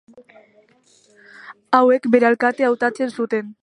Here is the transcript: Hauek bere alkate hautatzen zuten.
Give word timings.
Hauek 1.79 2.09
bere 2.17 2.31
alkate 2.33 2.71
hautatzen 2.71 3.19
zuten. 3.19 3.59